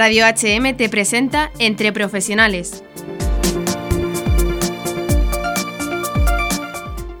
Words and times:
Radio 0.00 0.24
HM 0.24 0.78
te 0.78 0.88
presenta 0.88 1.50
Entre 1.58 1.92
Profesionales. 1.92 2.82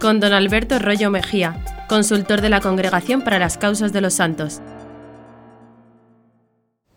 Con 0.00 0.18
don 0.18 0.32
Alberto 0.32 0.78
Rollo 0.78 1.10
Mejía, 1.10 1.62
consultor 1.90 2.40
de 2.40 2.48
la 2.48 2.62
Congregación 2.62 3.20
para 3.20 3.38
las 3.38 3.58
Causas 3.58 3.92
de 3.92 4.00
los 4.00 4.14
Santos. 4.14 4.62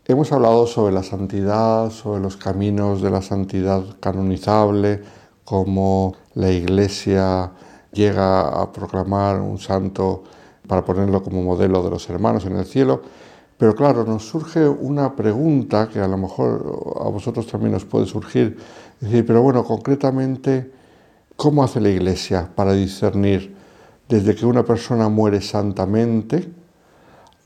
Hemos 0.05 0.31
hablado 0.31 0.67
sobre 0.67 0.93
la 0.93 1.03
santidad, 1.03 1.89
sobre 1.89 2.21
los 2.21 2.37
caminos 2.37 3.01
de 3.01 3.09
la 3.09 3.21
santidad 3.21 3.83
canonizable, 3.99 5.01
cómo 5.43 6.15
la 6.33 6.49
Iglesia 6.49 7.51
llega 7.91 8.47
a 8.47 8.71
proclamar 8.71 9.41
un 9.41 9.59
santo 9.59 10.23
para 10.65 10.85
ponerlo 10.85 11.21
como 11.21 11.43
modelo 11.43 11.83
de 11.83 11.89
los 11.89 12.09
hermanos 12.09 12.45
en 12.45 12.55
el 12.55 12.63
cielo. 12.63 13.01
Pero 13.57 13.75
claro, 13.75 14.03
nos 14.03 14.27
surge 14.27 14.67
una 14.67 15.15
pregunta 15.15 15.87
que 15.87 15.99
a 15.99 16.07
lo 16.07 16.17
mejor 16.17 16.97
a 16.99 17.09
vosotros 17.09 17.47
también 17.47 17.75
os 17.75 17.85
puede 17.85 18.05
surgir. 18.05 18.57
decir, 18.99 19.25
pero 19.25 19.41
bueno, 19.41 19.63
concretamente, 19.63 20.71
¿cómo 21.35 21.63
hace 21.63 21.79
la 21.79 21.89
Iglesia 21.89 22.49
para 22.55 22.73
discernir 22.73 23.55
desde 24.09 24.35
que 24.35 24.45
una 24.45 24.63
persona 24.63 25.09
muere 25.09 25.41
santamente 25.41 26.51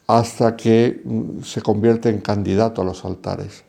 hasta 0.07 0.55
que 0.55 1.01
mm, 1.03 1.41
se 1.43 1.61
convierte 1.61 2.09
en 2.09 2.21
candidato 2.21 2.81
a 2.81 2.85
los 2.85 3.03
altares? 3.03 3.63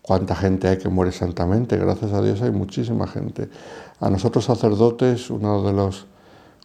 ¿Cuánta 0.00 0.34
gente 0.34 0.68
hay 0.68 0.78
que 0.78 0.88
muere 0.88 1.12
santamente? 1.12 1.76
Gracias 1.76 2.12
a 2.12 2.20
Dios 2.20 2.42
hay 2.42 2.50
muchísima 2.50 3.06
gente. 3.06 3.48
A 4.00 4.10
nosotros 4.10 4.44
sacerdotes, 4.44 5.30
uno 5.30 5.62
de 5.62 5.72
los 5.72 6.06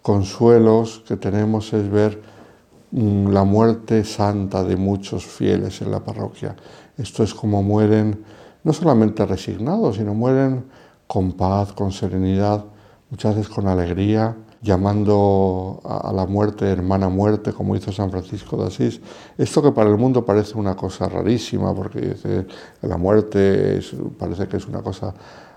consuelos 0.01 1.03
que 1.07 1.15
tenemos 1.15 1.71
es 1.73 1.89
ver 1.89 2.21
la 2.91 3.43
muerte 3.43 4.03
santa 4.03 4.63
de 4.63 4.75
muchos 4.75 5.25
fieles 5.25 5.81
en 5.81 5.91
la 5.91 5.99
parroquia. 5.99 6.55
Esto 6.97 7.23
es 7.23 7.33
como 7.33 7.61
mueren 7.61 8.23
no 8.63 8.73
solamente 8.73 9.25
resignados, 9.25 9.97
sino 9.97 10.13
mueren 10.13 10.65
con 11.07 11.33
paz, 11.33 11.73
con 11.73 11.91
serenidad, 11.91 12.65
muchas 13.09 13.35
veces 13.35 13.51
con 13.51 13.67
alegría, 13.67 14.35
llamando 14.61 15.79
a 15.85 16.11
la 16.11 16.25
muerte 16.25 16.65
hermana 16.65 17.07
muerte, 17.07 17.53
como 17.53 17.75
hizo 17.75 17.91
San 17.91 18.11
Francisco 18.11 18.57
de 18.57 18.67
Asís. 18.67 18.99
Esto 19.37 19.61
que 19.61 19.71
para 19.71 19.89
el 19.89 19.97
mundo 19.97 20.25
parece 20.25 20.57
una 20.57 20.75
cosa 20.75 21.07
rarísima, 21.07 21.73
porque 21.73 22.15
la 22.81 22.97
muerte 22.97 23.79
parece 24.17 24.47
que 24.47 24.57
es 24.57 24.67
una 24.67 24.81
cosa 24.81 25.13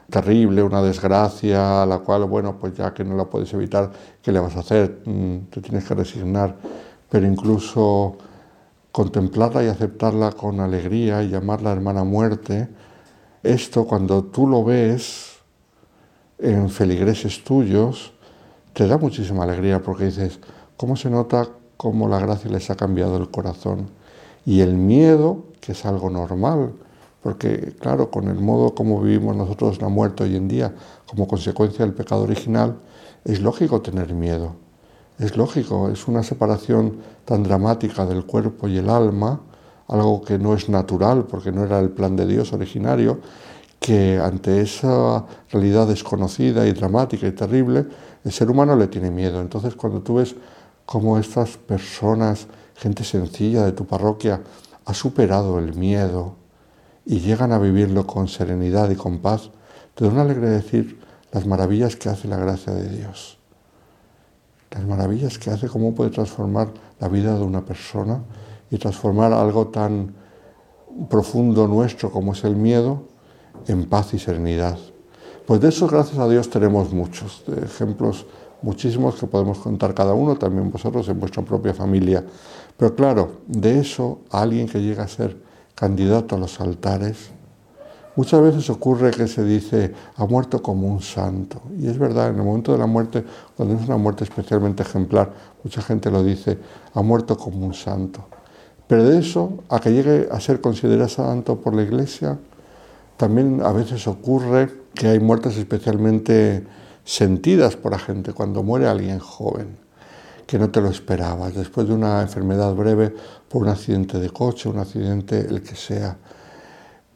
terrible, 0.08 0.62
una 0.62 0.82
desgracia, 0.82 1.82
a 1.82 1.86
la 1.86 1.98
cual, 1.98 2.24
bueno, 2.24 2.56
pues 2.58 2.74
ya 2.74 2.92
que 2.92 3.02
no 3.02 3.16
la 3.16 3.24
puedes 3.24 3.52
evitar, 3.54 3.90
¿qué 4.20 4.30
le 4.30 4.38
vas 4.40 4.56
a 4.56 4.60
hacer? 4.60 5.02
Mm, 5.06 5.48
te 5.50 5.60
tienes 5.60 5.84
que 5.84 5.94
resignar 5.94 6.54
pero 7.12 7.26
incluso 7.26 8.16
contemplarla 8.90 9.62
y 9.62 9.66
aceptarla 9.66 10.32
con 10.32 10.60
alegría 10.60 11.22
y 11.22 11.28
llamarla 11.28 11.70
hermana 11.70 12.04
muerte, 12.04 12.70
esto 13.42 13.84
cuando 13.84 14.24
tú 14.24 14.46
lo 14.46 14.64
ves 14.64 15.36
en 16.38 16.70
feligreses 16.70 17.44
tuyos, 17.44 18.14
te 18.72 18.86
da 18.86 18.96
muchísima 18.96 19.44
alegría 19.44 19.82
porque 19.82 20.06
dices, 20.06 20.40
¿cómo 20.78 20.96
se 20.96 21.10
nota 21.10 21.50
cómo 21.76 22.08
la 22.08 22.18
gracia 22.18 22.50
les 22.50 22.70
ha 22.70 22.76
cambiado 22.76 23.18
el 23.18 23.30
corazón? 23.30 23.90
Y 24.46 24.62
el 24.62 24.72
miedo, 24.72 25.44
que 25.60 25.72
es 25.72 25.84
algo 25.84 26.08
normal, 26.08 26.72
porque 27.22 27.74
claro, 27.78 28.10
con 28.10 28.28
el 28.28 28.40
modo 28.40 28.74
como 28.74 29.02
vivimos 29.02 29.36
nosotros 29.36 29.82
la 29.82 29.88
muerte 29.90 30.24
hoy 30.24 30.36
en 30.36 30.48
día, 30.48 30.74
como 31.06 31.28
consecuencia 31.28 31.84
del 31.84 31.92
pecado 31.92 32.22
original, 32.22 32.78
es 33.22 33.42
lógico 33.42 33.82
tener 33.82 34.14
miedo. 34.14 34.62
Es 35.18 35.36
lógico, 35.36 35.90
es 35.90 36.08
una 36.08 36.22
separación 36.22 36.96
tan 37.24 37.42
dramática 37.42 38.06
del 38.06 38.24
cuerpo 38.24 38.66
y 38.66 38.78
el 38.78 38.88
alma, 38.88 39.40
algo 39.88 40.22
que 40.22 40.38
no 40.38 40.54
es 40.54 40.68
natural 40.68 41.26
porque 41.26 41.52
no 41.52 41.64
era 41.64 41.78
el 41.80 41.90
plan 41.90 42.16
de 42.16 42.26
Dios 42.26 42.52
originario, 42.52 43.20
que 43.78 44.18
ante 44.18 44.62
esa 44.62 45.24
realidad 45.50 45.86
desconocida 45.86 46.66
y 46.66 46.72
dramática 46.72 47.26
y 47.26 47.32
terrible, 47.32 47.86
el 48.24 48.32
ser 48.32 48.50
humano 48.50 48.74
le 48.74 48.86
tiene 48.86 49.10
miedo. 49.10 49.40
Entonces 49.40 49.74
cuando 49.74 50.00
tú 50.00 50.14
ves 50.14 50.34
cómo 50.86 51.18
estas 51.18 51.58
personas, 51.58 52.46
gente 52.74 53.04
sencilla 53.04 53.64
de 53.64 53.72
tu 53.72 53.84
parroquia, 53.84 54.40
ha 54.84 54.94
superado 54.94 55.58
el 55.58 55.74
miedo 55.74 56.36
y 57.04 57.20
llegan 57.20 57.52
a 57.52 57.58
vivirlo 57.58 58.06
con 58.06 58.28
serenidad 58.28 58.88
y 58.90 58.94
con 58.94 59.18
paz, 59.18 59.50
te 59.94 60.04
da 60.04 60.10
una 60.10 60.22
alegría 60.22 60.50
decir 60.50 60.98
las 61.32 61.46
maravillas 61.46 61.96
que 61.96 62.08
hace 62.08 62.28
la 62.28 62.38
gracia 62.38 62.72
de 62.72 62.88
Dios 62.88 63.41
las 64.72 64.84
maravillas 64.84 65.38
que 65.38 65.50
hace, 65.50 65.68
cómo 65.68 65.94
puede 65.94 66.10
transformar 66.10 66.68
la 66.98 67.08
vida 67.08 67.36
de 67.36 67.44
una 67.44 67.64
persona 67.64 68.22
y 68.70 68.78
transformar 68.78 69.32
algo 69.32 69.68
tan 69.68 70.14
profundo 71.08 71.66
nuestro 71.68 72.10
como 72.10 72.32
es 72.32 72.44
el 72.44 72.56
miedo 72.56 73.04
en 73.66 73.86
paz 73.88 74.14
y 74.14 74.18
serenidad. 74.18 74.78
Pues 75.46 75.60
de 75.60 75.68
eso, 75.68 75.86
gracias 75.86 76.18
a 76.18 76.28
Dios, 76.28 76.48
tenemos 76.48 76.92
muchos 76.92 77.44
ejemplos, 77.62 78.26
muchísimos 78.62 79.16
que 79.16 79.26
podemos 79.26 79.58
contar 79.58 79.94
cada 79.94 80.14
uno, 80.14 80.36
también 80.36 80.70
vosotros 80.70 81.08
en 81.08 81.18
vuestra 81.18 81.42
propia 81.42 81.74
familia. 81.74 82.24
Pero 82.76 82.94
claro, 82.94 83.32
de 83.46 83.80
eso 83.80 84.20
alguien 84.30 84.68
que 84.68 84.80
llega 84.80 85.02
a 85.02 85.08
ser 85.08 85.36
candidato 85.74 86.36
a 86.36 86.38
los 86.38 86.60
altares, 86.60 87.30
Muchas 88.14 88.42
veces 88.42 88.68
ocurre 88.68 89.10
que 89.10 89.26
se 89.26 89.42
dice, 89.42 89.94
ha 90.16 90.26
muerto 90.26 90.62
como 90.62 90.86
un 90.86 91.00
santo. 91.00 91.62
Y 91.78 91.88
es 91.88 91.98
verdad, 91.98 92.28
en 92.28 92.36
el 92.36 92.42
momento 92.42 92.72
de 92.72 92.78
la 92.78 92.86
muerte, 92.86 93.24
cuando 93.56 93.74
es 93.74 93.86
una 93.86 93.96
muerte 93.96 94.24
especialmente 94.24 94.82
ejemplar, 94.82 95.32
mucha 95.64 95.80
gente 95.80 96.10
lo 96.10 96.22
dice, 96.22 96.58
ha 96.92 97.00
muerto 97.00 97.38
como 97.38 97.64
un 97.64 97.72
santo. 97.72 98.26
Pero 98.86 99.04
de 99.04 99.18
eso, 99.18 99.64
a 99.70 99.80
que 99.80 99.92
llegue 99.92 100.28
a 100.30 100.38
ser 100.40 100.60
considerado 100.60 101.08
santo 101.08 101.58
por 101.58 101.74
la 101.74 101.82
Iglesia, 101.82 102.38
también 103.16 103.62
a 103.64 103.72
veces 103.72 104.06
ocurre 104.06 104.70
que 104.94 105.08
hay 105.08 105.18
muertes 105.18 105.56
especialmente 105.56 106.66
sentidas 107.04 107.76
por 107.76 107.92
la 107.92 107.98
gente, 107.98 108.34
cuando 108.34 108.62
muere 108.62 108.88
alguien 108.88 109.20
joven, 109.20 109.78
que 110.46 110.58
no 110.58 110.68
te 110.68 110.82
lo 110.82 110.90
esperabas, 110.90 111.54
después 111.54 111.88
de 111.88 111.94
una 111.94 112.20
enfermedad 112.20 112.74
breve, 112.74 113.14
por 113.48 113.62
un 113.62 113.68
accidente 113.68 114.18
de 114.18 114.28
coche, 114.28 114.68
un 114.68 114.78
accidente 114.78 115.40
el 115.40 115.62
que 115.62 115.76
sea 115.76 116.18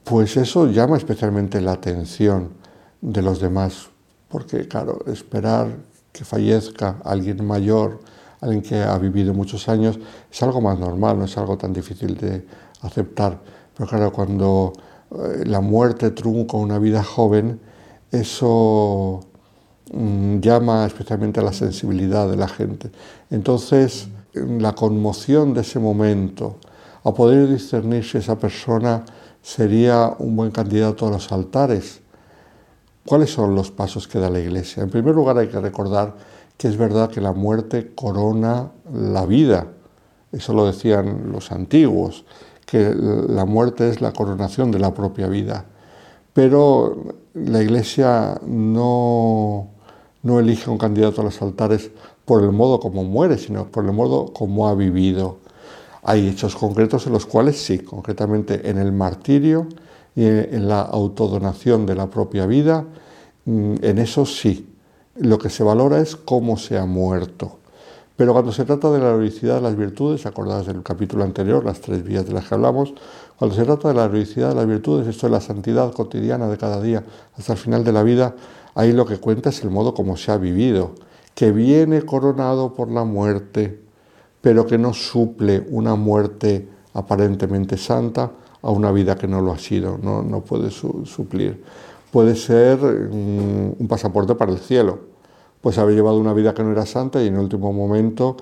pues 0.06 0.36
eso 0.36 0.68
llama 0.68 0.96
especialmente 0.96 1.60
la 1.60 1.72
atención 1.72 2.50
de 3.00 3.22
los 3.22 3.40
demás, 3.40 3.88
porque 4.28 4.68
claro, 4.68 5.00
esperar 5.06 5.78
que 6.12 6.24
fallezca 6.24 6.98
alguien 7.04 7.44
mayor, 7.44 7.98
alguien 8.40 8.62
que 8.62 8.76
ha 8.76 8.96
vivido 8.98 9.34
muchos 9.34 9.68
años, 9.68 9.98
es 10.30 10.42
algo 10.44 10.60
más 10.60 10.78
normal, 10.78 11.18
no 11.18 11.24
es 11.24 11.36
algo 11.36 11.58
tan 11.58 11.72
difícil 11.72 12.16
de 12.16 12.46
aceptar. 12.82 13.40
Pero 13.76 13.88
claro, 13.88 14.12
cuando 14.12 14.74
eh, 15.10 15.42
la 15.44 15.60
muerte 15.60 16.12
trunca 16.12 16.56
una 16.56 16.78
vida 16.78 17.02
joven, 17.02 17.58
eso 18.12 19.22
mm, 19.92 20.38
llama 20.38 20.86
especialmente 20.86 21.40
a 21.40 21.42
la 21.42 21.52
sensibilidad 21.52 22.30
de 22.30 22.36
la 22.36 22.46
gente. 22.46 22.92
Entonces, 23.28 24.06
la 24.34 24.72
conmoción 24.72 25.52
de 25.52 25.62
ese 25.62 25.80
momento, 25.80 26.58
a 27.02 27.12
poder 27.12 27.48
discernir 27.48 28.04
si 28.04 28.18
esa 28.18 28.38
persona 28.38 29.04
sería 29.46 30.12
un 30.18 30.34
buen 30.34 30.50
candidato 30.50 31.06
a 31.06 31.10
los 31.10 31.30
altares. 31.30 32.00
¿Cuáles 33.06 33.30
son 33.30 33.54
los 33.54 33.70
pasos 33.70 34.08
que 34.08 34.18
da 34.18 34.28
la 34.28 34.40
Iglesia? 34.40 34.82
En 34.82 34.90
primer 34.90 35.14
lugar 35.14 35.38
hay 35.38 35.46
que 35.46 35.60
recordar 35.60 36.14
que 36.56 36.66
es 36.66 36.76
verdad 36.76 37.10
que 37.10 37.20
la 37.20 37.32
muerte 37.32 37.92
corona 37.94 38.72
la 38.92 39.24
vida. 39.24 39.68
Eso 40.32 40.52
lo 40.52 40.66
decían 40.66 41.30
los 41.30 41.52
antiguos, 41.52 42.24
que 42.66 42.92
la 42.92 43.44
muerte 43.44 43.88
es 43.88 44.00
la 44.00 44.12
coronación 44.12 44.72
de 44.72 44.80
la 44.80 44.92
propia 44.92 45.28
vida. 45.28 45.64
Pero 46.32 47.14
la 47.34 47.62
Iglesia 47.62 48.40
no, 48.44 49.68
no 50.24 50.40
elige 50.40 50.68
un 50.68 50.78
candidato 50.78 51.20
a 51.20 51.24
los 51.24 51.40
altares 51.40 51.92
por 52.24 52.42
el 52.42 52.50
modo 52.50 52.80
como 52.80 53.04
muere, 53.04 53.38
sino 53.38 53.66
por 53.66 53.84
el 53.84 53.92
modo 53.92 54.32
como 54.32 54.66
ha 54.66 54.74
vivido. 54.74 55.38
Hay 56.08 56.28
hechos 56.28 56.54
concretos 56.54 57.04
en 57.08 57.12
los 57.12 57.26
cuales 57.26 57.60
sí, 57.60 57.80
concretamente 57.80 58.70
en 58.70 58.78
el 58.78 58.92
martirio 58.92 59.66
y 60.14 60.24
en 60.24 60.68
la 60.68 60.82
autodonación 60.82 61.84
de 61.84 61.96
la 61.96 62.06
propia 62.06 62.46
vida, 62.46 62.84
mm, 63.44 63.74
en 63.82 63.98
eso 63.98 64.24
sí. 64.24 64.72
Lo 65.16 65.36
que 65.36 65.50
se 65.50 65.64
valora 65.64 65.98
es 65.98 66.14
cómo 66.14 66.58
se 66.58 66.78
ha 66.78 66.86
muerto. 66.86 67.58
Pero 68.14 68.32
cuando 68.34 68.52
se 68.52 68.64
trata 68.64 68.88
de 68.92 69.00
la 69.00 69.08
heroicidad 69.08 69.56
de 69.56 69.62
las 69.62 69.76
virtudes, 69.76 70.26
acordadas 70.26 70.66
del 70.66 70.84
capítulo 70.84 71.24
anterior, 71.24 71.64
las 71.64 71.80
tres 71.80 72.04
vías 72.04 72.24
de 72.24 72.34
las 72.34 72.46
que 72.46 72.54
hablamos, 72.54 72.94
cuando 73.36 73.56
se 73.56 73.64
trata 73.64 73.88
de 73.88 73.94
la 73.94 74.04
heroicidad 74.04 74.50
de 74.50 74.54
las 74.54 74.66
virtudes, 74.68 75.08
esto 75.08 75.26
es 75.26 75.32
la 75.32 75.40
santidad 75.40 75.92
cotidiana 75.92 76.46
de 76.46 76.56
cada 76.56 76.80
día 76.80 77.02
hasta 77.36 77.54
el 77.54 77.58
final 77.58 77.82
de 77.82 77.90
la 77.90 78.04
vida, 78.04 78.36
ahí 78.76 78.92
lo 78.92 79.06
que 79.06 79.18
cuenta 79.18 79.48
es 79.48 79.60
el 79.64 79.70
modo 79.70 79.92
como 79.92 80.16
se 80.16 80.30
ha 80.30 80.38
vivido, 80.38 80.94
que 81.34 81.50
viene 81.50 82.02
coronado 82.02 82.74
por 82.74 82.92
la 82.92 83.02
muerte, 83.02 83.85
pero 84.46 84.64
que 84.64 84.78
no 84.78 84.94
suple 84.94 85.66
una 85.70 85.96
muerte 85.96 86.68
aparentemente 86.94 87.76
santa 87.76 88.30
a 88.62 88.70
una 88.70 88.92
vida 88.92 89.16
que 89.16 89.26
no 89.26 89.40
lo 89.40 89.50
ha 89.50 89.58
sido, 89.58 89.98
no, 90.00 90.22
no 90.22 90.42
puede 90.42 90.70
suplir. 90.70 91.64
Puede 92.12 92.36
ser 92.36 92.78
mm, 92.78 93.74
un 93.80 93.88
pasaporte 93.88 94.36
para 94.36 94.52
el 94.52 94.58
cielo, 94.58 95.00
pues 95.60 95.78
haber 95.78 95.96
llevado 95.96 96.20
una 96.20 96.32
vida 96.32 96.54
que 96.54 96.62
no 96.62 96.70
era 96.70 96.86
santa 96.86 97.20
y 97.20 97.26
en 97.26 97.34
el 97.34 97.40
último 97.40 97.72
momento 97.72 98.36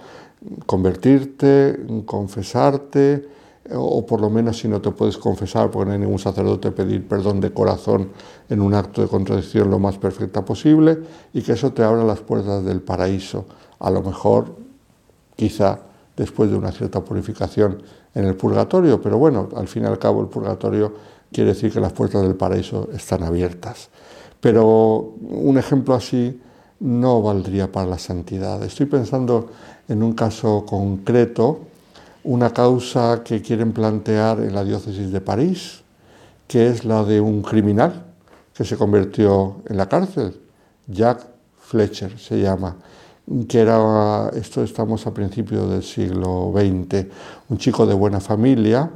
convertirte, 0.67 1.87
confesarte, 2.05 3.27
o 3.73 4.05
por 4.05 4.21
lo 4.21 4.29
menos 4.29 4.59
si 4.59 4.69
no 4.69 4.83
te 4.83 4.91
puedes 4.91 5.17
confesar, 5.17 5.71
porque 5.71 5.87
no 5.87 5.93
hay 5.95 6.01
ningún 6.01 6.19
sacerdote, 6.19 6.71
pedir 6.71 7.09
perdón 7.09 7.41
de 7.41 7.51
corazón 7.51 8.11
en 8.51 8.61
un 8.61 8.75
acto 8.75 9.01
de 9.01 9.09
contradicción 9.09 9.71
lo 9.71 9.79
más 9.79 9.97
perfecta 9.97 10.45
posible 10.45 10.99
y 11.33 11.41
que 11.41 11.53
eso 11.53 11.73
te 11.73 11.83
abra 11.83 12.05
las 12.05 12.21
puertas 12.21 12.63
del 12.63 12.83
paraíso. 12.83 13.47
A 13.79 13.91
lo 13.91 14.03
mejor, 14.03 14.55
quizá 15.35 15.94
después 16.17 16.51
de 16.51 16.57
una 16.57 16.73
cierta 16.73 17.03
purificación 17.03 17.83
en 18.15 18.25
el 18.25 18.35
purgatorio, 18.35 19.01
pero 19.01 19.19
bueno, 19.19 19.49
al 19.57 19.69
fin 19.69 19.83
y 19.83 19.87
al 19.87 19.99
cabo 19.99 20.21
el 20.21 20.29
purgatorio 20.29 20.93
quiere 21.33 21.51
decir 21.51 21.73
que 21.73 21.81
las 21.81 21.93
puertas 21.93 22.23
del 22.23 22.37
paraíso 22.37 22.89
están 22.95 23.23
abiertas. 23.23 23.89
Pero 24.41 25.15
un 25.21 25.59
ejemplo 25.59 25.95
así 25.95 26.41
no 26.81 27.23
valdría 27.23 27.73
para 27.73 27.87
la 27.89 27.99
santidad. 27.99 28.63
Estoy 28.63 28.87
pensando 28.87 29.51
en 29.89 30.03
un 30.03 30.13
caso 30.13 30.65
concreto, 30.67 31.61
una 32.25 32.53
causa 32.53 33.23
que 33.25 33.43
quieren 33.43 33.73
plantear 33.73 34.41
en 34.41 34.55
la 34.55 34.65
diócesis 34.65 35.11
de 35.11 35.21
París, 35.21 35.83
que 36.47 36.69
es 36.69 36.85
la 36.85 37.05
de 37.05 37.21
un 37.21 37.43
criminal 37.43 38.05
que 38.55 38.65
se 38.65 38.77
convirtió 38.77 39.57
en 39.67 39.77
la 39.77 39.89
cárcel, 39.89 40.41
Jack 40.87 41.27
Fletcher 41.59 42.19
se 42.19 42.41
llama, 42.41 42.77
que 43.49 43.61
era, 43.61 44.31
esto 44.35 44.63
estamos 44.63 45.07
a 45.07 45.15
principios 45.15 45.71
del 45.71 45.83
siglo 45.83 46.53
XX, 46.55 47.07
un 47.49 47.59
chico 47.59 47.87
de 47.87 47.95
buena 47.95 48.21
familia, 48.21 48.91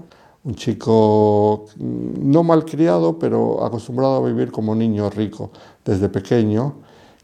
un 0.45 0.55
chico 0.55 1.67
no 1.79 2.43
malcriado, 2.43 3.19
pero 3.19 3.65
acostumbrado 3.65 4.17
a 4.17 4.27
vivir 4.27 4.51
como 4.51 4.75
niño 4.75 5.11
rico 5.11 5.51
desde 5.85 6.09
pequeño, 6.09 6.75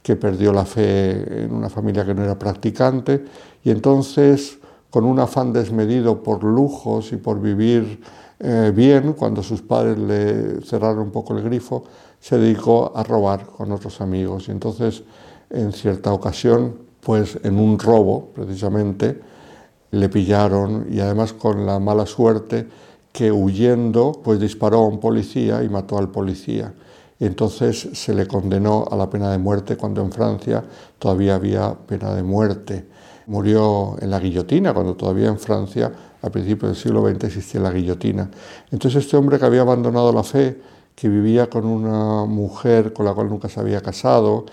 que 0.02 0.16
perdió 0.16 0.52
la 0.52 0.64
fe 0.64 1.44
en 1.44 1.54
una 1.54 1.70
familia 1.70 2.04
que 2.04 2.14
no 2.14 2.22
era 2.22 2.38
practicante 2.38 3.24
y 3.62 3.70
entonces 3.70 4.58
con 4.90 5.04
un 5.04 5.18
afán 5.18 5.52
desmedido 5.52 6.22
por 6.22 6.44
lujos 6.44 7.12
y 7.12 7.16
por 7.16 7.40
vivir 7.40 8.00
eh, 8.38 8.72
bien, 8.74 9.14
cuando 9.14 9.42
sus 9.42 9.62
padres 9.62 9.98
le 9.98 10.60
cerraron 10.60 10.98
un 11.00 11.10
poco 11.10 11.36
el 11.36 11.42
grifo, 11.42 11.84
se 12.20 12.38
dedicó 12.38 12.92
a 12.94 13.02
robar 13.02 13.46
con 13.46 13.72
otros 13.72 14.00
amigos. 14.00 14.48
Y 14.48 14.50
entonces, 14.50 15.02
en 15.50 15.72
cierta 15.72 16.12
ocasión, 16.12 16.83
pues 17.04 17.38
en 17.42 17.58
un 17.58 17.78
robo, 17.78 18.30
precisamente, 18.34 19.20
le 19.90 20.08
pillaron 20.08 20.86
y 20.90 21.00
además 21.00 21.32
con 21.32 21.66
la 21.66 21.78
mala 21.78 22.06
suerte 22.06 22.66
que 23.12 23.30
huyendo, 23.30 24.12
pues 24.24 24.40
disparó 24.40 24.78
a 24.78 24.86
un 24.88 24.98
policía 24.98 25.62
y 25.62 25.68
mató 25.68 25.98
al 25.98 26.10
policía. 26.10 26.72
Entonces 27.20 27.90
se 27.92 28.12
le 28.12 28.26
condenó 28.26 28.86
a 28.90 28.96
la 28.96 29.08
pena 29.08 29.30
de 29.30 29.38
muerte 29.38 29.76
cuando 29.76 30.02
en 30.02 30.10
Francia 30.10 30.64
todavía 30.98 31.36
había 31.36 31.74
pena 31.74 32.12
de 32.12 32.22
muerte. 32.22 32.86
Murió 33.26 33.96
en 34.00 34.10
la 34.10 34.18
guillotina, 34.18 34.74
cuando 34.74 34.94
todavía 34.96 35.28
en 35.28 35.38
Francia, 35.38 35.92
a 36.20 36.30
principios 36.30 36.72
del 36.72 36.76
siglo 36.76 37.08
XX, 37.08 37.24
existía 37.24 37.60
la 37.60 37.70
guillotina. 37.70 38.28
Entonces 38.70 39.04
este 39.04 39.16
hombre 39.16 39.38
que 39.38 39.44
había 39.44 39.60
abandonado 39.60 40.12
la 40.12 40.24
fe, 40.24 40.60
que 40.94 41.08
vivía 41.08 41.48
con 41.48 41.66
una 41.66 42.24
mujer 42.24 42.92
con 42.92 43.06
la 43.06 43.14
cual 43.14 43.28
nunca 43.28 43.48
se 43.48 43.60
había 43.60 43.80
casado, 43.80 44.44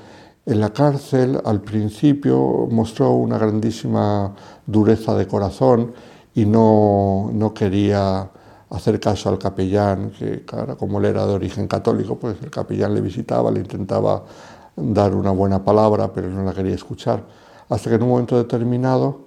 en 0.45 0.59
la 0.59 0.71
cárcel 0.71 1.39
al 1.45 1.61
principio 1.61 2.67
mostró 2.69 3.11
una 3.11 3.37
grandísima 3.37 4.33
dureza 4.65 5.15
de 5.15 5.27
corazón 5.27 5.93
y 6.33 6.45
no, 6.45 7.29
no 7.33 7.53
quería 7.53 8.29
hacer 8.69 8.99
caso 8.99 9.29
al 9.29 9.37
capellán, 9.37 10.11
que 10.11 10.45
claro, 10.45 10.77
como 10.77 10.99
él 10.99 11.05
era 11.05 11.25
de 11.25 11.33
origen 11.33 11.67
católico, 11.67 12.17
pues 12.17 12.37
el 12.41 12.49
capellán 12.49 12.93
le 12.93 13.01
visitaba, 13.01 13.51
le 13.51 13.59
intentaba 13.59 14.23
dar 14.75 15.13
una 15.13 15.31
buena 15.31 15.63
palabra, 15.63 16.11
pero 16.13 16.29
no 16.29 16.43
la 16.43 16.53
quería 16.53 16.75
escuchar. 16.75 17.23
Hasta 17.69 17.89
que 17.89 17.97
en 17.97 18.03
un 18.03 18.09
momento 18.09 18.37
determinado, 18.37 19.25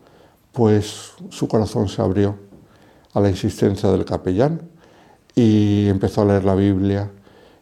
pues 0.52 1.12
su 1.28 1.46
corazón 1.46 1.88
se 1.88 2.00
abrió 2.00 2.36
a 3.12 3.20
la 3.20 3.28
insistencia 3.28 3.90
del 3.90 4.04
capellán 4.04 4.62
y 5.34 5.88
empezó 5.88 6.22
a 6.22 6.24
leer 6.24 6.44
la 6.44 6.54
Biblia 6.54 7.10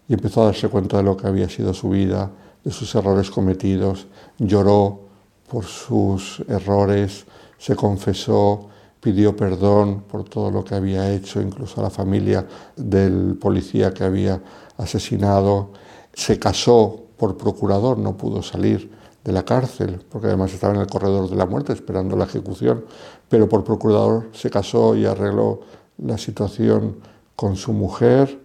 y 0.09 0.15
empezó 0.15 0.43
a 0.43 0.47
darse 0.47 0.69
cuenta 0.69 0.99
de 0.99 1.03
lo 1.03 1.17
que 1.17 1.27
había 1.27 1.49
sido 1.49 1.75
su 1.75 1.91
vida, 1.91 2.31
de 2.65 2.71
sus 2.71 2.95
errores 2.95 3.31
cometidos, 3.31 4.07
lloró 4.39 5.01
por 5.49 5.65
sus 5.65 6.43
errores, 6.49 7.27
se 7.59 7.77
confesó, 7.77 8.69
pidió 9.01 9.37
perdón 9.37 10.05
por 10.09 10.25
todo 10.25 10.51
lo 10.51 10.65
que 10.65 10.75
había 10.75 11.13
hecho, 11.13 11.41
incluso 11.41 11.81
a 11.81 11.85
la 11.85 11.91
familia 11.91 12.47
del 12.77 13.37
policía 13.41 13.93
que 13.93 14.05
había 14.05 14.41
asesinado, 14.79 15.73
se 16.15 16.39
casó 16.39 17.03
por 17.17 17.37
procurador, 17.37 17.99
no 17.99 18.17
pudo 18.17 18.43
salir 18.43 18.91
de 19.25 19.33
la 19.33 19.45
cárcel, 19.45 20.01
porque 20.09 20.29
además 20.29 20.53
estaba 20.53 20.75
en 20.75 20.81
el 20.81 20.87
corredor 20.87 21.29
de 21.29 21.37
la 21.37 21.47
muerte 21.47 21.73
esperando 21.73 22.17
la 22.17 22.25
ejecución, 22.25 22.85
pero 23.29 23.49
por 23.49 23.65
procurador 23.65 24.29
se 24.33 24.51
casó 24.51 24.97
y 24.97 25.07
arregló 25.07 25.61
la 25.99 26.19
situación 26.19 26.97
con 27.37 27.57
su 27.57 27.73
mujer, 27.73 28.41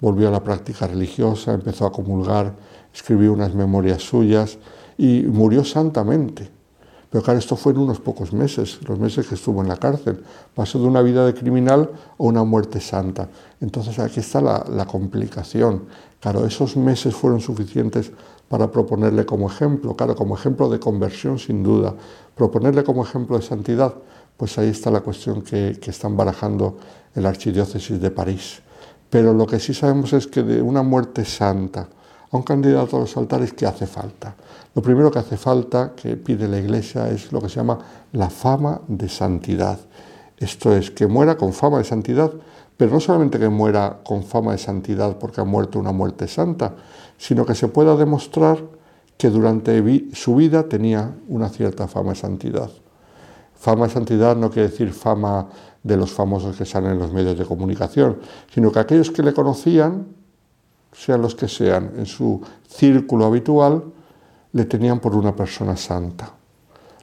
volvió 0.00 0.28
a 0.28 0.30
la 0.30 0.44
práctica 0.44 0.86
religiosa, 0.86 1.54
empezó 1.54 1.86
a 1.86 1.92
comulgar, 1.92 2.54
escribió 2.94 3.32
unas 3.32 3.54
memorias 3.54 4.02
suyas 4.02 4.58
y 4.96 5.22
murió 5.22 5.64
santamente. 5.64 6.50
Pero 7.10 7.24
claro, 7.24 7.38
esto 7.38 7.56
fue 7.56 7.72
en 7.72 7.78
unos 7.78 8.00
pocos 8.00 8.32
meses, 8.32 8.80
los 8.86 8.98
meses 8.98 9.26
que 9.26 9.34
estuvo 9.34 9.62
en 9.62 9.68
la 9.68 9.76
cárcel. 9.76 10.22
Pasó 10.54 10.78
de 10.78 10.86
una 10.86 11.00
vida 11.00 11.24
de 11.24 11.32
criminal 11.32 11.90
a 12.18 12.22
una 12.22 12.44
muerte 12.44 12.80
santa. 12.80 13.28
Entonces 13.60 13.98
aquí 13.98 14.20
está 14.20 14.42
la, 14.42 14.64
la 14.70 14.84
complicación. 14.84 15.84
Claro, 16.20 16.44
esos 16.44 16.76
meses 16.76 17.14
fueron 17.14 17.40
suficientes 17.40 18.12
para 18.48 18.70
proponerle 18.70 19.24
como 19.24 19.48
ejemplo, 19.48 19.94
claro, 19.94 20.16
como 20.16 20.34
ejemplo 20.36 20.68
de 20.68 20.80
conversión 20.80 21.38
sin 21.38 21.62
duda, 21.62 21.94
proponerle 22.34 22.82
como 22.82 23.04
ejemplo 23.04 23.36
de 23.36 23.42
santidad, 23.42 23.94
pues 24.36 24.56
ahí 24.58 24.68
está 24.68 24.90
la 24.90 25.00
cuestión 25.00 25.42
que, 25.42 25.78
están 25.86 26.16
barajando 26.16 26.78
en 27.14 27.22
la 27.24 27.28
Archidiócesis 27.28 28.00
de 28.00 28.10
París. 28.10 28.60
Pero 29.10 29.34
lo 29.34 29.46
que 29.46 29.58
sí 29.58 29.74
sabemos 29.74 30.12
es 30.12 30.26
que 30.26 30.42
de 30.42 30.62
una 30.62 30.82
muerte 30.82 31.24
santa 31.24 31.88
a 32.30 32.36
un 32.36 32.42
candidato 32.42 32.96
a 32.96 33.00
los 33.00 33.16
altares, 33.16 33.52
¿qué 33.52 33.66
hace 33.66 33.86
falta? 33.86 34.34
Lo 34.74 34.82
primero 34.82 35.10
que 35.10 35.18
hace 35.18 35.36
falta, 35.36 35.92
que 35.96 36.16
pide 36.16 36.46
la 36.46 36.58
Iglesia, 36.58 37.08
es 37.08 37.32
lo 37.32 37.40
que 37.40 37.48
se 37.48 37.56
llama 37.56 37.78
la 38.12 38.30
fama 38.30 38.80
de 38.86 39.08
santidad. 39.08 39.78
Esto 40.36 40.74
es, 40.74 40.90
que 40.90 41.06
muera 41.06 41.36
con 41.36 41.52
fama 41.52 41.78
de 41.78 41.84
santidad, 41.84 42.30
pero 42.76 42.92
no 42.92 43.00
solamente 43.00 43.38
que 43.38 43.48
muera 43.48 43.98
con 44.04 44.22
fama 44.22 44.52
de 44.52 44.58
santidad 44.58 45.16
porque 45.18 45.40
ha 45.40 45.44
muerto 45.44 45.78
una 45.78 45.90
muerte 45.90 46.28
santa, 46.28 46.76
sino 47.16 47.44
que 47.44 47.54
se 47.54 47.68
pueda 47.68 47.96
demostrar 47.96 48.62
que 49.16 49.30
durante 49.30 49.82
su 50.14 50.36
vida 50.36 50.68
tenía 50.68 51.12
una 51.26 51.48
cierta 51.48 51.88
fama 51.88 52.10
de 52.10 52.16
santidad. 52.16 52.70
Fama 53.54 53.88
de 53.88 53.92
santidad 53.92 54.36
no 54.36 54.50
quiere 54.50 54.68
decir 54.68 54.92
fama 54.92 55.48
de 55.82 55.96
los 55.96 56.12
famosos 56.12 56.56
que 56.56 56.64
salen 56.64 56.92
en 56.92 56.98
los 56.98 57.12
medios 57.12 57.36
de 57.36 57.44
comunicación, 57.44 58.18
sino 58.54 58.70
que 58.70 58.78
aquellos 58.78 59.10
que 59.10 59.24
le 59.24 59.32
conocían, 59.32 60.06
sean 60.92 61.22
los 61.22 61.34
que 61.34 61.48
sean, 61.48 61.92
en 61.96 62.06
su 62.06 62.40
círculo 62.68 63.26
habitual, 63.26 63.84
le 64.52 64.64
tenían 64.64 65.00
por 65.00 65.14
una 65.14 65.34
persona 65.34 65.76
santa. 65.76 66.32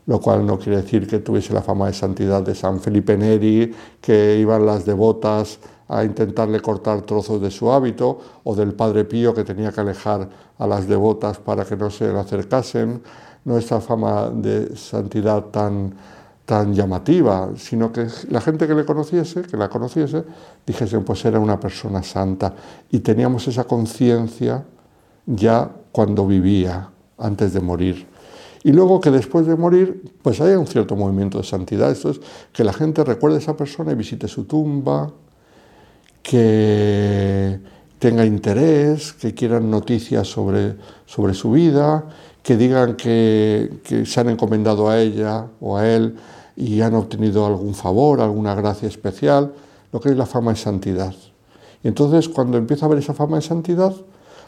Lo 0.07 0.19
cual 0.19 0.45
no 0.45 0.59
quiere 0.59 0.81
decir 0.81 1.07
que 1.07 1.19
tuviese 1.19 1.53
la 1.53 1.61
fama 1.61 1.87
de 1.87 1.93
santidad 1.93 2.41
de 2.41 2.53
San 2.53 2.79
Felipe 2.79 3.17
Neri, 3.17 3.73
que 3.99 4.37
iban 4.37 4.65
las 4.65 4.85
devotas 4.85 5.59
a 5.87 6.03
intentarle 6.03 6.59
cortar 6.61 7.01
trozos 7.01 7.41
de 7.41 7.51
su 7.51 7.71
hábito, 7.71 8.19
o 8.43 8.55
del 8.55 8.73
Padre 8.73 9.05
Pío 9.05 9.33
que 9.33 9.43
tenía 9.43 9.71
que 9.71 9.81
alejar 9.81 10.29
a 10.57 10.67
las 10.67 10.87
devotas 10.87 11.39
para 11.39 11.65
que 11.65 11.75
no 11.75 11.89
se 11.89 12.11
le 12.11 12.19
acercasen, 12.19 13.01
no 13.45 13.57
esta 13.57 13.79
fama 13.79 14.29
de 14.29 14.75
santidad 14.75 15.45
tan, 15.45 15.93
tan 16.45 16.73
llamativa, 16.73 17.49
sino 17.57 17.91
que 17.91 18.07
la 18.29 18.39
gente 18.39 18.67
que 18.67 18.75
le 18.75 18.85
conociese, 18.85 19.41
que 19.41 19.57
la 19.57 19.67
conociese, 19.67 20.23
dijese, 20.65 20.99
pues 20.99 21.25
era 21.25 21.39
una 21.39 21.59
persona 21.59 22.03
santa, 22.03 22.53
y 22.91 22.99
teníamos 22.99 23.47
esa 23.47 23.63
conciencia 23.63 24.63
ya 25.25 25.69
cuando 25.91 26.27
vivía, 26.27 26.89
antes 27.17 27.53
de 27.53 27.61
morir. 27.61 28.07
Y 28.63 28.71
luego 28.71 28.99
que 28.99 29.11
después 29.11 29.45
de 29.47 29.55
morir, 29.55 30.11
pues 30.21 30.41
haya 30.41 30.57
un 30.57 30.67
cierto 30.67 30.95
movimiento 30.95 31.37
de 31.37 31.43
santidad. 31.43 31.91
Esto 31.91 32.09
es 32.09 32.19
que 32.51 32.63
la 32.63 32.73
gente 32.73 33.03
recuerde 33.03 33.37
a 33.37 33.39
esa 33.39 33.55
persona 33.55 33.91
y 33.91 33.95
visite 33.95 34.27
su 34.27 34.45
tumba, 34.45 35.11
que 36.23 37.59
tenga 37.99 38.25
interés, 38.25 39.13
que 39.13 39.33
quieran 39.33 39.69
noticias 39.69 40.27
sobre, 40.27 40.75
sobre 41.05 41.35
su 41.35 41.51
vida, 41.51 42.05
que 42.45 42.55
digan 42.57 42.95
que, 42.95 44.03
se 44.05 44.19
han 44.19 44.29
encomendado 44.29 44.87
a 44.87 45.01
ella 45.01 45.47
o 45.59 45.77
a 45.77 45.89
él 45.89 46.15
y 46.55 46.79
han 46.81 46.93
obtenido 46.93 47.43
algún 47.43 47.73
favor, 47.73 48.21
alguna 48.21 48.53
gracia 48.53 48.87
especial, 48.87 49.51
lo 49.91 49.99
que 49.99 50.09
es 50.09 50.15
la 50.15 50.27
fama 50.27 50.51
de 50.51 50.57
santidad. 50.57 51.15
Y 51.83 51.87
entonces 51.87 52.29
cuando 52.29 52.59
empieza 52.59 52.85
a 52.85 52.87
haber 52.87 52.99
esa 52.99 53.15
fama 53.15 53.37
de 53.37 53.41
santidad, 53.41 53.95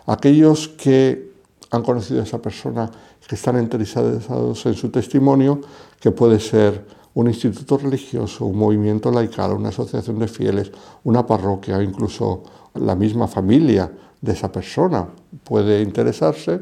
aquellos 0.06 0.68
que 0.68 1.32
han 1.72 1.82
conocido 1.82 2.22
a 2.22 2.24
esa 2.24 2.40
persona, 2.40 2.92
que 3.28 3.34
están 3.34 3.58
interesados 3.58 4.64
en 4.68 4.76
su 4.76 4.90
testimonio, 4.90 5.60
que 6.00 6.12
puede 6.12 6.40
ser 6.40 6.86
un 7.16 7.26
instituto 7.26 7.80
religioso, 7.80 8.46
un 8.46 8.60
movimiento 8.60 9.10
laical, 9.10 9.54
una 9.54 9.70
asociación 9.70 10.20
de 10.20 10.28
fieles, 10.28 10.72
una 11.04 11.26
parroquia, 11.26 11.82
incluso 11.82 12.44
la 12.76 12.94
misma 12.94 13.28
familia 13.28 13.92
de 14.22 14.34
esa 14.34 14.52
persona 14.52 15.08
puede 15.44 15.82
interesarse, 15.82 16.62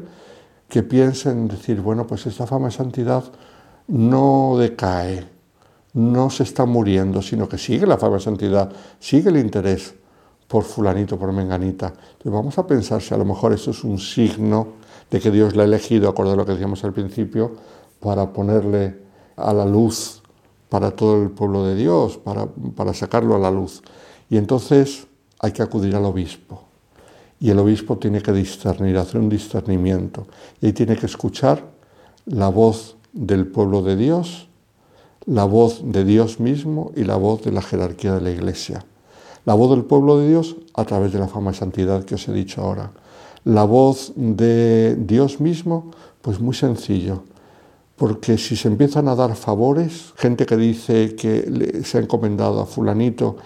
que 0.68 0.82
piensen 0.82 1.48
decir, 1.48 1.80
bueno, 1.80 2.06
pues 2.06 2.26
esta 2.26 2.46
fama 2.46 2.66
de 2.66 2.72
santidad 2.72 3.24
no 3.88 4.56
decae, 4.58 5.26
no 5.94 6.30
se 6.30 6.42
está 6.42 6.66
muriendo, 6.66 7.22
sino 7.22 7.48
que 7.48 7.58
sigue 7.58 7.86
la 7.86 7.98
fama 7.98 8.16
de 8.16 8.22
santidad, 8.22 8.72
sigue 8.98 9.30
el 9.30 9.38
interés 9.38 9.94
por 10.48 10.64
fulanito, 10.64 11.18
por 11.18 11.32
menganita. 11.32 11.88
Entonces 11.88 12.32
vamos 12.32 12.58
a 12.58 12.66
pensar 12.66 13.02
si 13.02 13.14
a 13.14 13.16
lo 13.16 13.24
mejor 13.24 13.52
eso 13.52 13.70
es 13.70 13.84
un 13.84 13.98
signo 13.98 14.74
de 15.10 15.20
que 15.20 15.30
Dios 15.30 15.56
la 15.56 15.62
ha 15.62 15.66
elegido, 15.66 16.08
acorde 16.08 16.32
a 16.32 16.36
lo 16.36 16.44
que 16.44 16.52
decíamos 16.52 16.82
al 16.84 16.92
principio, 16.92 17.52
para 18.00 18.32
ponerle 18.32 18.98
a 19.36 19.52
la 19.52 19.64
luz 19.64 20.22
para 20.68 20.90
todo 20.90 21.22
el 21.22 21.30
pueblo 21.30 21.64
de 21.64 21.76
Dios, 21.76 22.18
para, 22.18 22.46
para 22.74 22.92
sacarlo 22.92 23.36
a 23.36 23.38
la 23.38 23.50
luz. 23.50 23.82
Y 24.28 24.36
entonces 24.36 25.06
hay 25.38 25.52
que 25.52 25.62
acudir 25.62 25.94
al 25.94 26.04
obispo. 26.04 26.65
Y 27.38 27.50
el 27.50 27.58
obispo 27.58 27.98
tiene 27.98 28.22
que 28.22 28.32
discernir, 28.32 28.96
hacer 28.96 29.20
un 29.20 29.28
discernimiento. 29.28 30.26
Y 30.60 30.66
ahí 30.66 30.72
tiene 30.72 30.96
que 30.96 31.06
escuchar 31.06 31.64
la 32.24 32.48
voz 32.48 32.96
del 33.12 33.46
pueblo 33.46 33.82
de 33.82 33.96
Dios, 33.96 34.48
la 35.26 35.44
voz 35.44 35.80
de 35.84 36.04
Dios 36.04 36.40
mismo 36.40 36.92
y 36.96 37.04
la 37.04 37.16
voz 37.16 37.42
de 37.42 37.52
la 37.52 37.62
jerarquía 37.62 38.14
de 38.14 38.20
la 38.20 38.30
iglesia. 38.30 38.84
La 39.44 39.54
voz 39.54 39.70
del 39.70 39.84
pueblo 39.84 40.18
de 40.18 40.28
Dios 40.28 40.56
a 40.74 40.84
través 40.84 41.12
de 41.12 41.18
la 41.18 41.28
fama 41.28 41.52
y 41.52 41.54
santidad 41.54 42.04
que 42.04 42.16
os 42.16 42.28
he 42.28 42.32
dicho 42.32 42.62
ahora. 42.62 42.92
La 43.44 43.64
voz 43.64 44.12
de 44.16 44.96
Dios 44.96 45.40
mismo, 45.40 45.90
pues 46.20 46.40
muy 46.40 46.54
sencillo. 46.54 47.22
Porque 47.96 48.36
si 48.38 48.56
se 48.56 48.68
empiezan 48.68 49.08
a 49.08 49.14
dar 49.14 49.36
favores, 49.36 50.12
gente 50.16 50.44
que 50.44 50.56
dice 50.56 51.14
que 51.14 51.80
se 51.84 51.96
ha 51.96 52.00
encomendado 52.00 52.60
a 52.60 52.66
fulanito 52.66 53.36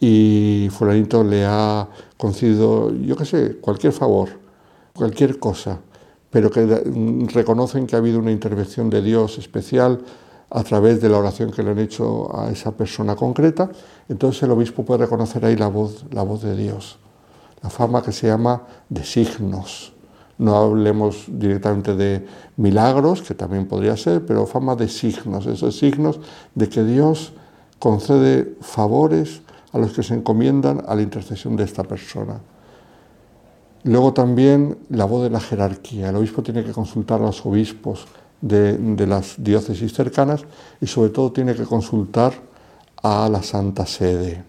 y 0.00 0.68
fulanito 0.70 1.22
le 1.22 1.44
ha 1.44 1.86
concedido, 2.16 2.90
yo 2.90 3.14
qué 3.16 3.26
sé, 3.26 3.56
cualquier 3.60 3.92
favor, 3.92 4.30
cualquier 4.94 5.38
cosa, 5.38 5.78
pero 6.30 6.50
que 6.50 6.64
reconocen 7.32 7.86
que 7.86 7.96
ha 7.96 7.98
habido 7.98 8.18
una 8.18 8.32
intervención 8.32 8.88
de 8.88 9.02
Dios 9.02 9.36
especial 9.36 10.00
a 10.48 10.64
través 10.64 11.00
de 11.02 11.10
la 11.10 11.18
oración 11.18 11.52
que 11.52 11.62
le 11.62 11.70
han 11.70 11.78
hecho 11.78 12.34
a 12.36 12.50
esa 12.50 12.72
persona 12.72 13.14
concreta, 13.14 13.70
entonces 14.08 14.42
el 14.42 14.50
obispo 14.52 14.84
puede 14.84 15.04
reconocer 15.04 15.44
ahí 15.44 15.56
la 15.56 15.68
voz, 15.68 16.06
la 16.10 16.22
voz 16.22 16.42
de 16.42 16.56
Dios, 16.56 16.98
la 17.62 17.68
fama 17.68 18.02
que 18.02 18.12
se 18.12 18.26
llama 18.26 18.62
de 18.88 19.04
signos. 19.04 19.92
No 20.38 20.56
hablemos 20.56 21.26
directamente 21.28 21.94
de 21.94 22.26
milagros, 22.56 23.20
que 23.20 23.34
también 23.34 23.68
podría 23.68 23.96
ser, 23.98 24.24
pero 24.24 24.46
fama 24.46 24.74
de 24.74 24.88
signos, 24.88 25.44
esos 25.44 25.76
signos 25.76 26.18
de 26.54 26.68
que 26.70 26.82
Dios 26.82 27.34
concede 27.78 28.56
favores 28.62 29.42
a 29.72 29.78
los 29.78 29.92
que 29.92 30.02
se 30.02 30.14
encomiendan 30.14 30.82
a 30.86 30.94
la 30.94 31.02
intercesión 31.02 31.56
de 31.56 31.64
esta 31.64 31.84
persona. 31.84 32.40
Luego 33.84 34.12
también 34.12 34.76
la 34.90 35.04
voz 35.04 35.22
de 35.22 35.30
la 35.30 35.40
jerarquía. 35.40 36.10
El 36.10 36.16
obispo 36.16 36.42
tiene 36.42 36.64
que 36.64 36.72
consultar 36.72 37.20
a 37.20 37.26
los 37.26 37.44
obispos 37.46 38.06
de, 38.40 39.06
las 39.06 39.34
diócesis 39.38 39.92
cercanas 39.92 40.44
y 40.80 40.86
sobre 40.86 41.10
todo 41.10 41.32
tiene 41.32 41.54
que 41.54 41.64
consultar 41.64 42.32
a 43.02 43.28
la 43.28 43.42
Santa 43.42 43.86
Sede. 43.86 44.44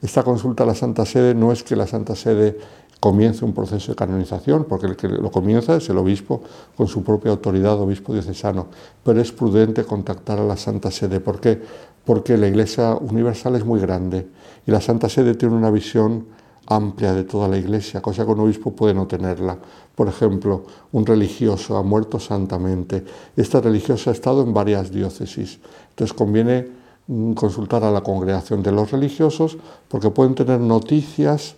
Esta 0.00 0.22
consulta 0.22 0.64
a 0.64 0.66
la 0.66 0.74
Santa 0.74 1.04
Sede 1.04 1.34
no 1.34 1.52
es 1.52 1.62
que 1.62 1.76
la 1.76 1.86
Santa 1.86 2.16
Sede 2.16 2.58
comience 3.00 3.44
un 3.44 3.54
proceso 3.54 3.92
de 3.92 3.96
canonización, 3.96 4.64
porque 4.64 4.86
el 4.86 4.96
que 4.96 5.08
lo 5.08 5.30
comienza 5.30 5.76
es 5.76 5.88
el 5.88 5.96
obispo 5.96 6.42
con 6.76 6.86
su 6.86 7.02
propia 7.02 7.30
autoridad, 7.32 7.80
obispo 7.80 8.12
diocesano, 8.12 8.66
pero 9.02 9.20
es 9.20 9.32
prudente 9.32 9.84
contactar 9.84 10.38
a 10.38 10.44
la 10.44 10.56
Santa 10.56 10.90
Sede. 10.90 11.18
¿Por 11.18 11.40
qué? 11.40 11.60
Porque 12.04 12.36
la 12.36 12.46
Iglesia 12.46 12.94
Universal 12.94 13.56
es 13.56 13.64
muy 13.64 13.80
grande 13.80 14.28
y 14.66 14.70
la 14.70 14.82
Santa 14.82 15.08
Sede 15.08 15.34
tiene 15.34 15.54
una 15.54 15.70
visión 15.70 16.26
amplia 16.66 17.14
de 17.14 17.24
toda 17.24 17.48
la 17.48 17.56
Iglesia, 17.56 18.02
cosa 18.02 18.24
que 18.24 18.30
un 18.30 18.40
obispo 18.40 18.72
puede 18.72 18.94
no 18.94 19.06
tenerla. 19.06 19.58
Por 19.94 20.06
ejemplo, 20.06 20.66
un 20.92 21.04
religioso 21.04 21.76
ha 21.76 21.82
muerto 21.82 22.20
santamente. 22.20 23.04
Este 23.34 23.60
religioso 23.60 24.10
ha 24.10 24.12
estado 24.12 24.42
en 24.42 24.52
varias 24.54 24.90
diócesis. 24.90 25.58
Entonces 25.90 26.14
conviene 26.14 26.68
mm, 27.06 27.32
consultar 27.32 27.82
a 27.82 27.90
la 27.90 28.02
congregación 28.02 28.62
de 28.62 28.72
los 28.72 28.90
religiosos 28.90 29.56
porque 29.88 30.10
pueden 30.10 30.34
tener 30.34 30.60
noticias 30.60 31.56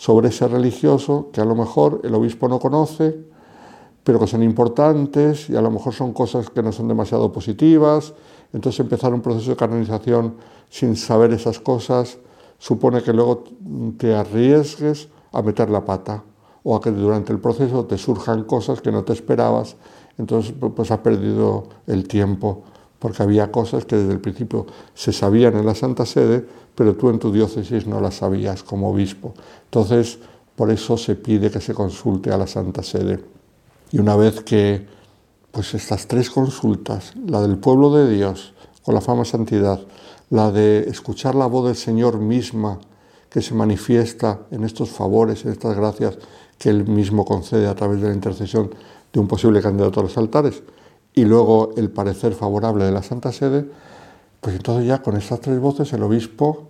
sobre 0.00 0.28
ese 0.28 0.48
religioso 0.48 1.28
que 1.30 1.42
a 1.42 1.44
lo 1.44 1.54
mejor 1.54 2.00
el 2.04 2.14
obispo 2.14 2.48
no 2.48 2.58
conoce, 2.58 3.18
pero 4.02 4.18
que 4.18 4.26
son 4.26 4.42
importantes 4.42 5.50
y 5.50 5.56
a 5.56 5.60
lo 5.60 5.70
mejor 5.70 5.92
son 5.92 6.14
cosas 6.14 6.48
que 6.48 6.62
no 6.62 6.72
son 6.72 6.88
demasiado 6.88 7.30
positivas. 7.30 8.14
Entonces 8.54 8.80
empezar 8.80 9.12
un 9.12 9.20
proceso 9.20 9.50
de 9.50 9.56
canonización 9.56 10.36
sin 10.70 10.96
saber 10.96 11.34
esas 11.34 11.60
cosas 11.60 12.16
supone 12.58 13.02
que 13.02 13.12
luego 13.12 13.44
te 13.98 14.14
arriesgues 14.14 15.10
a 15.32 15.42
meter 15.42 15.68
la 15.68 15.84
pata 15.84 16.24
o 16.62 16.74
a 16.74 16.80
que 16.80 16.90
durante 16.92 17.34
el 17.34 17.38
proceso 17.38 17.84
te 17.84 17.98
surjan 17.98 18.44
cosas 18.44 18.80
que 18.80 18.90
no 18.90 19.04
te 19.04 19.12
esperabas, 19.12 19.76
entonces 20.16 20.54
pues 20.74 20.90
has 20.90 21.00
perdido 21.00 21.64
el 21.86 22.08
tiempo, 22.08 22.62
porque 23.00 23.24
había 23.24 23.50
cosas 23.50 23.84
que 23.84 23.96
desde 23.96 24.12
el 24.12 24.20
principio 24.20 24.66
se 24.94 25.12
sabían 25.12 25.56
en 25.56 25.66
la 25.66 25.74
Santa 25.74 26.06
Sede, 26.06 26.46
pero 26.76 26.94
tú 26.94 27.08
en 27.10 27.18
tu 27.18 27.32
diócesis 27.32 27.86
no 27.86 28.00
las 28.00 28.16
sabías 28.16 28.62
como 28.62 28.90
obispo. 28.90 29.34
Entonces, 29.64 30.18
por 30.54 30.70
eso 30.70 30.96
se 30.96 31.16
pide 31.16 31.50
que 31.50 31.60
se 31.60 31.74
consulte 31.74 32.30
a 32.30 32.36
la 32.36 32.46
Santa 32.46 32.82
Sede. 32.82 33.18
Y 33.90 33.98
una 33.98 34.14
vez 34.14 34.42
que 34.42 34.86
pues 35.50 35.74
estas 35.74 36.06
tres 36.06 36.30
consultas, 36.30 37.14
la 37.26 37.40
del 37.42 37.58
pueblo 37.58 37.92
de 37.92 38.08
Dios 38.14 38.52
con 38.84 38.94
la 38.94 39.00
fama 39.00 39.24
santidad, 39.24 39.80
la 40.28 40.52
de 40.52 40.80
escuchar 40.88 41.34
la 41.34 41.46
voz 41.46 41.66
del 41.66 41.76
Señor 41.76 42.18
misma 42.18 42.78
que 43.28 43.42
se 43.42 43.54
manifiesta 43.54 44.40
en 44.50 44.64
estos 44.64 44.90
favores, 44.90 45.44
en 45.44 45.52
estas 45.52 45.76
gracias 45.76 46.18
que 46.58 46.68
Él 46.68 46.86
mismo 46.86 47.24
concede 47.24 47.66
a 47.66 47.74
través 47.74 48.00
de 48.00 48.08
la 48.08 48.14
intercesión 48.14 48.70
de 49.12 49.20
un 49.20 49.26
posible 49.26 49.60
candidato 49.60 50.00
a 50.00 50.02
los 50.04 50.16
altares, 50.18 50.62
y 51.14 51.24
luego 51.24 51.70
el 51.76 51.90
parecer 51.90 52.34
favorable 52.34 52.84
de 52.84 52.92
la 52.92 53.02
Santa 53.02 53.32
Sede, 53.32 53.66
pues 54.40 54.56
entonces 54.56 54.86
ya 54.86 55.02
con 55.02 55.16
estas 55.16 55.40
tres 55.40 55.58
voces 55.58 55.92
el 55.92 56.02
obispo 56.02 56.68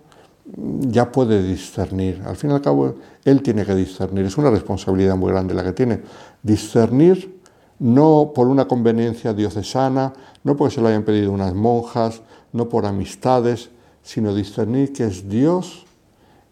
ya 0.55 1.11
puede 1.11 1.43
discernir. 1.43 2.21
Al 2.25 2.35
fin 2.35 2.49
y 2.49 2.53
al 2.53 2.61
cabo, 2.61 2.95
él 3.23 3.41
tiene 3.41 3.65
que 3.65 3.75
discernir. 3.75 4.25
Es 4.25 4.37
una 4.37 4.49
responsabilidad 4.49 5.15
muy 5.15 5.31
grande 5.31 5.53
la 5.53 5.63
que 5.63 5.71
tiene. 5.71 6.01
Discernir 6.43 7.39
no 7.79 8.31
por 8.35 8.47
una 8.47 8.67
conveniencia 8.67 9.33
diocesana, 9.33 10.13
no 10.43 10.57
porque 10.57 10.75
se 10.75 10.81
lo 10.81 10.87
hayan 10.87 11.03
pedido 11.03 11.31
unas 11.31 11.53
monjas, 11.53 12.21
no 12.53 12.69
por 12.69 12.85
amistades, 12.85 13.69
sino 14.03 14.35
discernir 14.35 14.93
que 14.93 15.05
es 15.05 15.29
Dios 15.29 15.85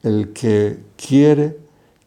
el 0.03 0.31
que 0.33 0.79
quiere 0.95 1.57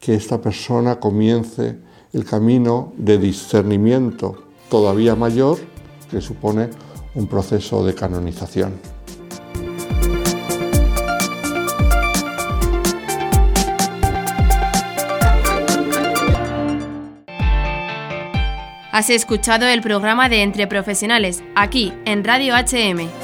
que 0.01 0.15
esta 0.15 0.41
persona 0.41 0.99
comience 0.99 1.79
el 2.13 2.25
camino 2.25 2.93
de 2.97 3.19
discernimiento 3.19 4.45
todavía 4.69 5.15
mayor 5.15 5.59
que 6.13 6.21
supone 6.21 6.69
un 7.15 7.27
proceso 7.27 7.85
de 7.85 7.95
canonización. 7.95 8.75
Has 18.93 19.09
escuchado 19.09 19.67
el 19.67 19.81
programa 19.81 20.29
de 20.29 20.43
Entre 20.43 20.67
Profesionales, 20.67 21.43
aquí 21.57 21.95
en 22.05 22.23
Radio 22.25 22.55
HM. 22.55 23.22